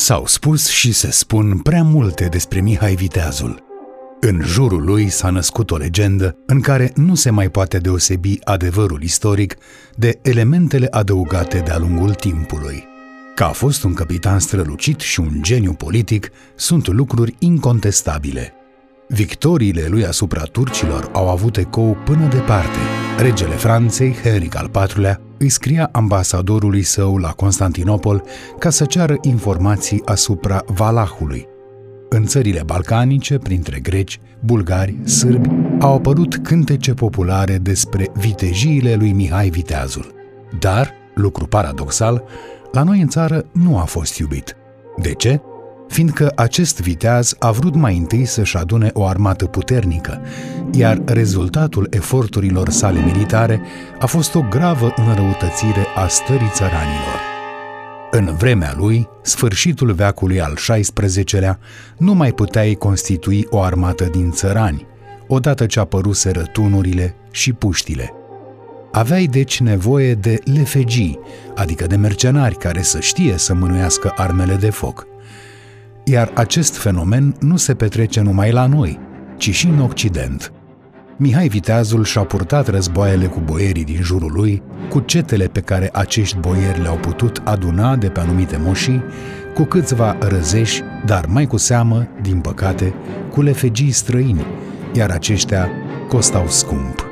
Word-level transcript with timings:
S-au 0.00 0.26
spus 0.26 0.68
și 0.68 0.92
se 0.92 1.10
spun 1.10 1.58
prea 1.58 1.82
multe 1.82 2.26
despre 2.26 2.60
Mihai 2.60 2.94
Viteazul. 2.94 3.62
În 4.20 4.40
jurul 4.44 4.84
lui 4.84 5.08
s-a 5.08 5.30
născut 5.30 5.70
o 5.70 5.76
legendă 5.76 6.36
în 6.46 6.60
care 6.60 6.92
nu 6.94 7.14
se 7.14 7.30
mai 7.30 7.48
poate 7.48 7.78
deosebi 7.78 8.38
adevărul 8.44 9.02
istoric 9.02 9.56
de 9.96 10.18
elementele 10.22 10.86
adăugate 10.90 11.58
de-a 11.58 11.78
lungul 11.78 12.14
timpului. 12.14 12.84
Că 13.34 13.44
a 13.44 13.50
fost 13.50 13.82
un 13.82 13.94
capitan 13.94 14.38
strălucit 14.38 15.00
și 15.00 15.20
un 15.20 15.42
geniu 15.42 15.72
politic 15.72 16.30
sunt 16.54 16.86
lucruri 16.86 17.34
incontestabile. 17.38 18.52
Victoriile 19.08 19.86
lui 19.88 20.06
asupra 20.06 20.42
turcilor 20.42 21.10
au 21.12 21.28
avut 21.28 21.56
ecou 21.56 21.96
până 22.04 22.28
departe. 22.28 22.78
Regele 23.18 23.54
Franței, 23.54 24.16
Henric 24.22 24.56
al 24.56 24.70
IV-lea, 24.74 25.20
îi 25.42 25.48
scria 25.48 25.88
ambasadorului 25.92 26.82
său 26.82 27.16
la 27.16 27.30
Constantinopol 27.30 28.22
ca 28.58 28.70
să 28.70 28.84
ceară 28.84 29.16
informații 29.20 30.02
asupra 30.04 30.64
Valahului. 30.66 31.46
În 32.08 32.24
țările 32.24 32.62
balcanice, 32.66 33.38
printre 33.38 33.78
greci, 33.78 34.20
bulgari, 34.44 34.96
sârbi, 35.04 35.48
au 35.80 35.94
apărut 35.94 36.36
cântece 36.36 36.94
populare 36.94 37.58
despre 37.58 38.08
vitejiile 38.14 38.94
lui 38.94 39.12
Mihai 39.12 39.48
Viteazul. 39.48 40.14
Dar, 40.58 40.90
lucru 41.14 41.46
paradoxal, 41.46 42.24
la 42.72 42.82
noi 42.82 43.00
în 43.00 43.08
țară 43.08 43.44
nu 43.52 43.78
a 43.78 43.84
fost 43.84 44.18
iubit. 44.18 44.56
De 44.96 45.12
ce? 45.12 45.40
Fiindcă 45.90 46.32
acest 46.34 46.80
viteaz 46.80 47.34
a 47.38 47.50
vrut 47.50 47.74
mai 47.74 47.96
întâi 47.96 48.24
să-și 48.24 48.56
adune 48.56 48.90
o 48.92 49.06
armată 49.06 49.46
puternică, 49.46 50.20
iar 50.72 51.02
rezultatul 51.04 51.86
eforturilor 51.90 52.68
sale 52.68 53.00
militare 53.04 53.60
a 53.98 54.06
fost 54.06 54.34
o 54.34 54.40
gravă 54.50 54.92
înrăutățire 54.96 55.86
a 55.96 56.06
stării 56.06 56.50
țăranilor. 56.52 57.20
În 58.10 58.34
vremea 58.36 58.74
lui, 58.76 59.08
sfârșitul 59.22 59.92
veacului 59.92 60.40
al 60.40 60.54
XVI-lea, 60.54 61.58
nu 61.96 62.14
mai 62.14 62.32
puteai 62.32 62.74
constitui 62.74 63.46
o 63.50 63.60
armată 63.60 64.04
din 64.04 64.30
țărani, 64.30 64.86
odată 65.26 65.66
ce 65.66 65.80
apăruseră 65.80 66.42
tunurile 66.42 67.14
și 67.30 67.52
puștile– 67.52 68.12
Aveai 68.92 69.24
deci 69.24 69.60
nevoie 69.60 70.14
de 70.14 70.38
lefegii, 70.44 71.18
adică 71.54 71.86
de 71.86 71.96
mercenari 71.96 72.56
care 72.56 72.82
să 72.82 73.00
știe 73.00 73.36
să 73.36 73.54
mânuiască 73.54 74.12
armele 74.16 74.54
de 74.54 74.70
foc. 74.70 75.06
Iar 76.10 76.30
acest 76.34 76.76
fenomen 76.76 77.34
nu 77.40 77.56
se 77.56 77.74
petrece 77.74 78.20
numai 78.20 78.52
la 78.52 78.66
noi, 78.66 78.98
ci 79.36 79.54
și 79.54 79.66
în 79.66 79.80
Occident. 79.80 80.52
Mihai 81.16 81.48
Viteazul 81.48 82.04
și-a 82.04 82.22
purtat 82.22 82.68
războaiele 82.68 83.26
cu 83.26 83.40
boierii 83.44 83.84
din 83.84 84.02
jurul 84.02 84.32
lui, 84.32 84.62
cu 84.88 85.00
cetele 85.00 85.46
pe 85.46 85.60
care 85.60 85.90
acești 85.92 86.36
boieri 86.38 86.82
le-au 86.82 86.96
putut 86.96 87.42
aduna 87.44 87.96
de 87.96 88.08
pe 88.08 88.20
anumite 88.20 88.60
moșii, 88.64 89.02
cu 89.54 89.62
câțiva 89.62 90.16
răzeși, 90.20 90.82
dar 91.06 91.26
mai 91.26 91.46
cu 91.46 91.56
seamă, 91.56 92.08
din 92.22 92.40
păcate, 92.40 92.94
cu 93.30 93.42
lefegii 93.42 93.90
străini, 93.90 94.46
iar 94.94 95.10
aceștia 95.10 95.68
costau 96.08 96.44
scump. 96.48 97.09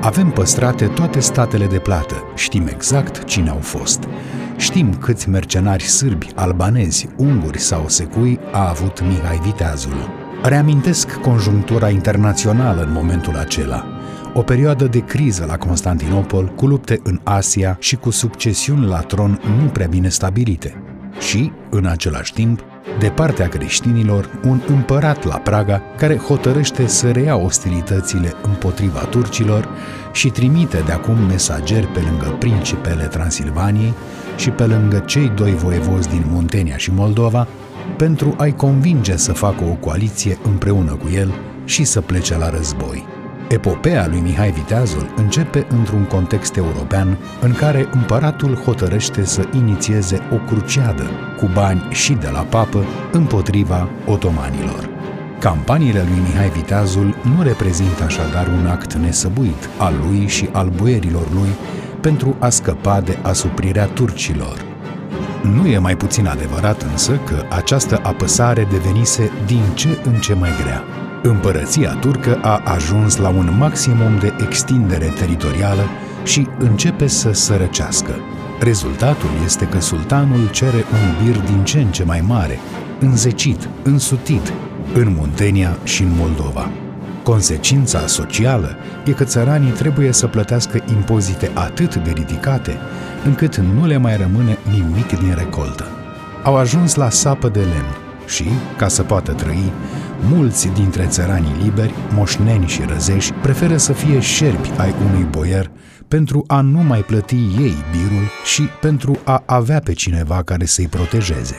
Avem 0.00 0.30
păstrate 0.30 0.86
toate 0.86 1.20
statele 1.20 1.66
de 1.66 1.78
plată, 1.78 2.14
știm 2.34 2.66
exact 2.66 3.24
cine 3.24 3.48
au 3.48 3.58
fost. 3.60 4.04
Știm 4.56 4.94
câți 4.94 5.28
mercenari 5.28 5.82
sârbi, 5.82 6.28
albanezi, 6.34 7.08
unguri 7.16 7.58
sau 7.58 7.88
secui 7.88 8.38
a 8.52 8.68
avut 8.68 9.00
Mihai 9.00 9.40
Viteazul. 9.42 10.10
Reamintesc 10.42 11.20
conjunctura 11.20 11.88
internațională 11.88 12.82
în 12.82 12.92
momentul 12.92 13.36
acela. 13.36 13.86
O 14.34 14.42
perioadă 14.42 14.84
de 14.84 14.98
criză 14.98 15.44
la 15.48 15.56
Constantinopol, 15.56 16.46
cu 16.46 16.66
lupte 16.66 17.00
în 17.02 17.20
Asia 17.22 17.76
și 17.80 17.96
cu 17.96 18.10
succesiuni 18.10 18.86
la 18.86 19.00
tron 19.00 19.40
nu 19.58 19.68
prea 19.68 19.86
bine 19.86 20.08
stabilite. 20.08 20.82
Și, 21.18 21.52
în 21.70 21.86
același 21.86 22.32
timp, 22.32 22.60
de 22.98 23.08
partea 23.08 23.48
creștinilor, 23.48 24.30
un 24.44 24.60
împărat 24.66 25.24
la 25.24 25.36
Praga 25.36 25.82
care 25.96 26.16
hotărăște 26.16 26.86
să 26.86 27.10
reia 27.10 27.36
ostilitățile 27.36 28.32
împotriva 28.42 28.98
turcilor 28.98 29.68
și 30.12 30.28
trimite 30.28 30.82
de 30.86 30.92
acum 30.92 31.18
mesageri 31.18 31.86
pe 31.86 32.00
lângă 32.00 32.36
principele 32.38 33.04
Transilvaniei 33.04 33.94
și 34.36 34.50
pe 34.50 34.64
lângă 34.64 34.98
cei 34.98 35.32
doi 35.36 35.54
voievozi 35.54 36.08
din 36.08 36.24
Muntenia 36.26 36.76
și 36.76 36.92
Moldova 36.92 37.46
pentru 37.96 38.34
a-i 38.38 38.54
convinge 38.54 39.16
să 39.16 39.32
facă 39.32 39.64
o 39.64 39.74
coaliție 39.74 40.38
împreună 40.42 40.92
cu 40.92 41.08
el 41.14 41.34
și 41.64 41.84
să 41.84 42.00
plece 42.00 42.36
la 42.36 42.50
război. 42.50 43.17
Epopeea 43.48 44.06
lui 44.06 44.20
Mihai 44.20 44.50
Viteazul 44.50 45.12
începe 45.16 45.66
într-un 45.68 46.04
context 46.04 46.56
european 46.56 47.18
în 47.40 47.54
care 47.54 47.88
împăratul 47.92 48.54
hotărăște 48.54 49.24
să 49.24 49.48
inițieze 49.52 50.20
o 50.32 50.36
cruciadă 50.36 51.10
cu 51.36 51.50
bani 51.54 51.86
și 51.90 52.12
de 52.12 52.28
la 52.32 52.40
papă 52.40 52.84
împotriva 53.12 53.88
otomanilor. 54.06 54.88
Campaniile 55.38 56.04
lui 56.08 56.18
Mihai 56.26 56.48
Viteazul 56.48 57.14
nu 57.36 57.42
reprezintă 57.42 58.04
așadar 58.04 58.46
un 58.46 58.66
act 58.66 58.94
nesăbuit 58.94 59.68
al 59.78 59.94
lui 60.06 60.26
și 60.26 60.48
al 60.52 60.68
boierilor 60.68 61.32
lui 61.32 61.48
pentru 62.00 62.36
a 62.38 62.48
scăpa 62.48 63.00
de 63.00 63.18
asuprirea 63.22 63.84
turcilor. 63.84 64.64
Nu 65.42 65.66
e 65.66 65.78
mai 65.78 65.96
puțin 65.96 66.26
adevărat 66.26 66.82
însă 66.82 67.12
că 67.12 67.44
această 67.48 68.00
apăsare 68.02 68.66
devenise 68.70 69.30
din 69.46 69.62
ce 69.74 69.98
în 70.04 70.14
ce 70.14 70.34
mai 70.34 70.50
grea. 70.62 70.82
Împărăția 71.22 71.96
turcă 72.00 72.38
a 72.42 72.62
ajuns 72.64 73.16
la 73.16 73.28
un 73.28 73.56
maximum 73.58 74.18
de 74.20 74.32
extindere 74.42 75.06
teritorială 75.06 75.82
și 76.24 76.46
începe 76.58 77.06
să 77.06 77.32
sărăcească. 77.32 78.14
Rezultatul 78.60 79.28
este 79.44 79.64
că 79.64 79.80
sultanul 79.80 80.50
cere 80.50 80.84
un 80.92 81.24
bir 81.24 81.40
din 81.40 81.64
ce 81.64 81.78
în 81.78 81.90
ce 81.90 82.04
mai 82.04 82.24
mare, 82.26 82.58
înzecit, 83.00 83.68
însutit, 83.82 84.52
în 84.94 85.14
Muntenia 85.16 85.78
și 85.84 86.02
în 86.02 86.12
Moldova. 86.16 86.70
Consecința 87.22 88.06
socială 88.06 88.76
e 89.04 89.12
că 89.12 89.24
țăranii 89.24 89.70
trebuie 89.70 90.12
să 90.12 90.26
plătească 90.26 90.82
impozite 90.90 91.50
atât 91.54 91.96
de 91.96 92.10
ridicate, 92.10 92.76
încât 93.24 93.56
nu 93.56 93.86
le 93.86 93.96
mai 93.96 94.16
rămâne 94.16 94.58
nimic 94.70 95.18
din 95.18 95.34
recoltă. 95.36 95.86
Au 96.42 96.56
ajuns 96.56 96.94
la 96.94 97.10
sapă 97.10 97.48
de 97.48 97.60
lemn 97.60 97.96
și, 98.26 98.44
ca 98.76 98.88
să 98.88 99.02
poată 99.02 99.32
trăi, 99.32 99.72
mulți 100.20 100.68
dintre 100.68 101.06
țăranii 101.06 101.62
liberi, 101.62 101.94
moșneni 102.14 102.66
și 102.66 102.82
răzeși, 102.86 103.32
preferă 103.32 103.76
să 103.76 103.92
fie 103.92 104.20
șerpi 104.20 104.70
ai 104.76 104.94
unui 105.06 105.26
boier 105.30 105.70
pentru 106.08 106.44
a 106.46 106.60
nu 106.60 106.82
mai 106.82 107.00
plăti 107.00 107.34
ei 107.34 107.76
birul 107.90 108.28
și 108.44 108.62
pentru 108.80 109.18
a 109.24 109.42
avea 109.46 109.80
pe 109.80 109.92
cineva 109.92 110.42
care 110.42 110.64
să-i 110.64 110.88
protejeze. 110.88 111.56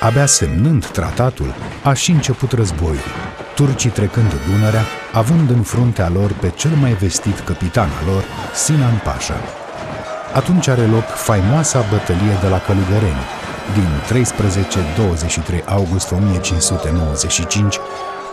Abia 0.00 0.26
semnând 0.26 0.86
tratatul, 0.86 1.54
a 1.84 1.92
și 1.92 2.10
început 2.10 2.52
războiul, 2.52 3.12
turcii 3.54 3.90
trecând 3.90 4.32
Dunărea, 4.50 4.84
având 5.12 5.50
în 5.50 5.62
fruntea 5.62 6.08
lor 6.08 6.32
pe 6.32 6.52
cel 6.56 6.70
mai 6.70 6.92
vestit 6.92 7.38
capitan 7.38 7.88
al 7.88 8.12
lor, 8.12 8.24
Sinan 8.54 9.00
Pașa. 9.04 9.36
Atunci 10.34 10.68
are 10.68 10.86
loc 10.86 11.04
faimoasa 11.04 11.84
bătălie 11.90 12.36
de 12.40 12.48
la 12.48 12.58
Călugăreni, 12.58 13.24
din 13.74 14.22
13-23 15.60 15.64
august 15.64 16.12
1595, 16.12 17.78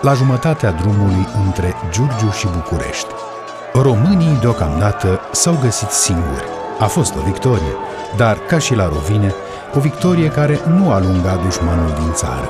la 0.02 0.14
jumătatea 0.14 0.72
drumului 0.72 1.28
între 1.46 1.76
Giurgiu 1.92 2.32
și 2.32 2.48
București. 2.48 3.08
Românii 3.74 4.38
deocamdată 4.42 5.20
s-au 5.32 5.58
găsit 5.62 5.90
singuri. 5.90 6.46
A 6.80 6.86
fost 6.86 7.16
o 7.16 7.22
victorie, 7.26 7.76
dar, 8.16 8.38
ca 8.48 8.58
și 8.60 8.76
la 8.76 8.88
Rovine, 8.88 9.34
o 9.76 9.80
victorie 9.80 10.30
care 10.30 10.60
nu 10.68 10.92
alunga 10.92 11.40
dușmanul 11.44 11.94
din 12.00 12.14
țară. 12.14 12.50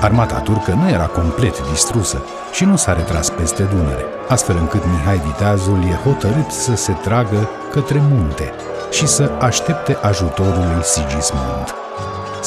Armata 0.00 0.38
turcă 0.38 0.72
nu 0.72 0.88
era 0.88 1.06
complet 1.06 1.68
distrusă 1.70 2.22
și 2.52 2.64
nu 2.64 2.76
s-a 2.76 2.92
retras 2.92 3.30
peste 3.30 3.62
Dunăre, 3.62 4.04
astfel 4.28 4.56
încât 4.60 4.82
Mihai 4.86 5.22
Viteazul 5.26 5.78
e 5.90 6.08
hotărât 6.08 6.50
să 6.50 6.74
se 6.74 6.92
tragă 6.92 7.48
către 7.70 8.02
munte 8.10 8.52
și 8.90 9.06
să 9.06 9.30
aștepte 9.40 9.98
ajutorul 10.02 10.66
lui 10.74 10.82
Sigismund. 10.82 11.85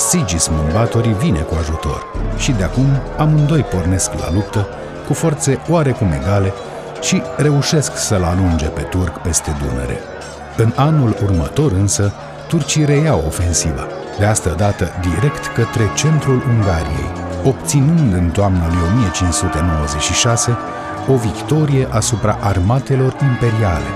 Sigismund 0.07 0.74
Batorii 0.74 1.13
vine 1.13 1.40
cu 1.40 1.56
ajutor 1.60 2.06
și 2.38 2.51
de 2.51 2.63
acum 2.63 2.88
amândoi 3.18 3.62
pornesc 3.62 4.13
la 4.13 4.31
luptă 4.34 4.68
cu 5.07 5.13
forțe 5.13 5.62
oarecum 5.69 6.12
egale 6.12 6.54
și 7.01 7.22
reușesc 7.38 7.98
să-l 7.98 8.24
alunge 8.24 8.66
pe 8.66 8.81
turc 8.81 9.18
peste 9.18 9.56
Dunăre. 9.60 10.00
În 10.57 10.74
anul 10.75 11.16
următor 11.24 11.72
însă, 11.72 12.13
turcii 12.48 12.86
reiau 12.86 13.24
ofensiva, 13.28 13.88
de 14.19 14.25
asta 14.25 14.50
dată 14.50 14.92
direct 15.01 15.46
către 15.46 15.92
centrul 15.96 16.44
Ungariei, 16.50 17.12
obținând 17.44 18.13
în 18.13 18.30
toamna 18.30 18.68
lui 18.68 18.78
1596 18.94 20.57
o 21.07 21.16
victorie 21.16 21.88
asupra 21.92 22.38
armatelor 22.42 23.16
imperiale, 23.22 23.92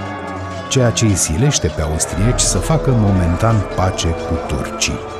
ceea 0.70 0.90
ce 0.90 1.06
îi 1.06 1.16
silește 1.16 1.68
pe 1.68 1.82
austrieci 1.82 2.42
să 2.42 2.58
facă 2.58 2.92
momentan 2.98 3.56
pace 3.76 4.08
cu 4.08 4.34
turcii. 4.48 5.12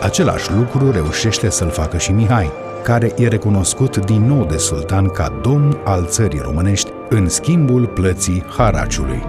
Același 0.00 0.52
lucru 0.52 0.90
reușește 0.90 1.50
să-l 1.50 1.70
facă 1.70 1.96
și 1.96 2.12
Mihai, 2.12 2.50
care 2.82 3.12
e 3.16 3.28
recunoscut 3.28 3.96
din 3.96 4.26
nou 4.26 4.44
de 4.44 4.56
sultan 4.56 5.08
ca 5.08 5.38
domn 5.42 5.80
al 5.84 6.06
țării 6.06 6.40
românești 6.40 6.90
în 7.08 7.28
schimbul 7.28 7.86
plății 7.86 8.44
haraciului. 8.56 9.22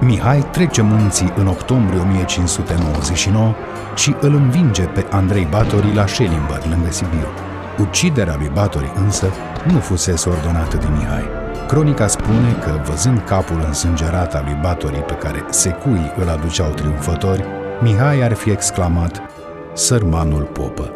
Mihai 0.00 0.46
trece 0.50 0.82
munții 0.82 1.32
în 1.36 1.46
octombrie 1.46 2.00
1599 2.00 3.54
și 3.96 4.14
îl 4.20 4.34
învinge 4.34 4.82
pe 4.82 5.06
Andrei 5.10 5.46
Batori 5.50 5.94
la 5.94 6.06
Schellimber, 6.06 6.66
lângă 6.70 6.90
Sibiu. 6.90 7.28
Uciderea 7.80 8.36
lui 8.38 8.50
Batori 8.54 8.92
însă 9.04 9.26
nu 9.72 9.78
fusese 9.78 10.28
ordonată 10.28 10.76
de 10.76 10.86
Mihai. 10.98 11.24
Cronica 11.66 12.06
spune 12.06 12.56
că, 12.64 12.80
văzând 12.90 13.22
capul 13.26 13.64
însângerat 13.66 14.34
al 14.34 14.42
lui 14.44 14.58
Batori 14.62 15.04
pe 15.04 15.14
care 15.14 15.44
secui 15.50 16.12
îl 16.16 16.28
aduceau 16.28 16.70
triumfători, 16.70 17.44
Mihai 17.80 18.20
ar 18.20 18.32
fi 18.32 18.50
exclamat, 18.50 19.22
Sărmanul 19.78 20.42
popă! 20.42 20.92